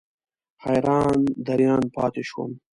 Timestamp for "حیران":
0.65-1.17